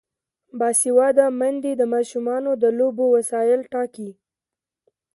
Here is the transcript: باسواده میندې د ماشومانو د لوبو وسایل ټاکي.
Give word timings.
باسواده 0.59 1.25
میندې 1.39 1.71
د 1.79 1.83
ماشومانو 1.93 2.51
د 2.61 2.65
لوبو 2.79 3.05
وسایل 3.15 3.61
ټاکي. 3.71 4.09